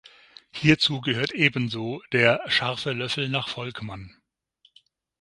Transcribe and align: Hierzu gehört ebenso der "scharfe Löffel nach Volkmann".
Hierzu 0.49 0.99
gehört 1.01 1.31
ebenso 1.31 2.01
der 2.11 2.41
"scharfe 2.47 2.91
Löffel 2.91 3.29
nach 3.29 3.47
Volkmann". 3.49 4.17